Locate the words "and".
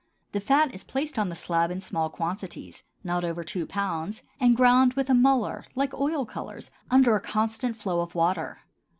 4.39-4.57